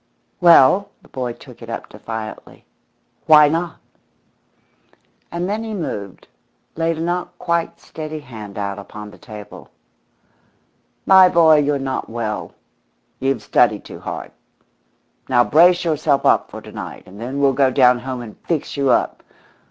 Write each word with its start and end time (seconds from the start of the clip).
"Well," 0.39 0.89
the 1.03 1.07
boy 1.09 1.33
took 1.33 1.61
it 1.61 1.69
up 1.69 1.87
defiantly, 1.87 2.65
"why 3.27 3.49
not?" 3.49 3.75
And 5.31 5.47
then 5.47 5.63
he 5.63 5.75
moved, 5.75 6.27
laid 6.75 6.97
a 6.97 7.01
not 7.01 7.37
quite 7.37 7.79
steady 7.79 8.19
hand 8.19 8.57
out 8.57 8.79
upon 8.79 9.11
the 9.11 9.19
table. 9.19 9.69
"My 11.05 11.29
boy, 11.29 11.57
you're 11.57 11.77
not 11.77 12.09
well. 12.09 12.51
You've 13.19 13.43
studied 13.43 13.85
too 13.85 13.99
hard. 13.99 14.31
Now 15.29 15.43
brace 15.43 15.83
yourself 15.85 16.25
up 16.25 16.49
for 16.49 16.61
to 16.63 16.71
night, 16.71 17.03
and 17.05 17.21
then 17.21 17.39
we'll 17.39 17.53
go 17.53 17.69
down 17.69 17.99
home 17.99 18.23
and 18.23 18.35
fix 18.47 18.75
you 18.75 18.89
up. 18.89 19.21